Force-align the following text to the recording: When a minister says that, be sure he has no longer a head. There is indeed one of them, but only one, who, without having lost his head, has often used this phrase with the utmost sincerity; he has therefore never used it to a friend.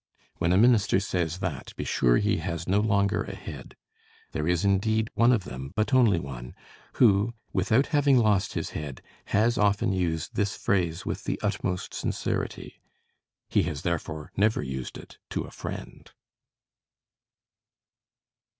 When 0.39 0.51
a 0.51 0.57
minister 0.57 0.99
says 0.99 1.37
that, 1.41 1.75
be 1.75 1.83
sure 1.83 2.17
he 2.17 2.37
has 2.37 2.67
no 2.67 2.79
longer 2.79 3.21
a 3.21 3.35
head. 3.35 3.75
There 4.31 4.47
is 4.47 4.65
indeed 4.65 5.11
one 5.13 5.31
of 5.31 5.43
them, 5.43 5.73
but 5.75 5.93
only 5.93 6.19
one, 6.19 6.55
who, 6.93 7.35
without 7.53 7.85
having 7.93 8.17
lost 8.17 8.53
his 8.53 8.71
head, 8.71 9.03
has 9.25 9.59
often 9.59 9.93
used 9.93 10.33
this 10.33 10.55
phrase 10.55 11.05
with 11.05 11.25
the 11.25 11.39
utmost 11.43 11.93
sincerity; 11.93 12.79
he 13.47 13.61
has 13.69 13.83
therefore 13.83 14.31
never 14.35 14.63
used 14.63 14.97
it 14.97 15.19
to 15.29 15.41
a 15.43 15.51
friend. 15.51 16.11